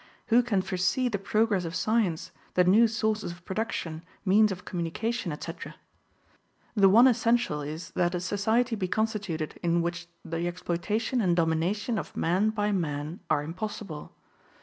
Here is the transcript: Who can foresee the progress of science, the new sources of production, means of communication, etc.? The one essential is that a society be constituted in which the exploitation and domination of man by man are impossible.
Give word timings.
Who 0.29 0.41
can 0.41 0.63
foresee 0.63 1.09
the 1.09 1.19
progress 1.19 1.63
of 1.63 1.75
science, 1.75 2.31
the 2.55 2.63
new 2.63 2.87
sources 2.87 3.31
of 3.31 3.45
production, 3.45 4.01
means 4.25 4.51
of 4.51 4.65
communication, 4.65 5.31
etc.? 5.31 5.75
The 6.73 6.89
one 6.89 7.05
essential 7.05 7.61
is 7.61 7.91
that 7.91 8.15
a 8.15 8.19
society 8.19 8.75
be 8.75 8.87
constituted 8.87 9.59
in 9.61 9.83
which 9.83 10.07
the 10.25 10.47
exploitation 10.47 11.21
and 11.21 11.35
domination 11.35 11.99
of 11.99 12.17
man 12.17 12.49
by 12.49 12.71
man 12.71 13.19
are 13.29 13.43
impossible. 13.43 14.11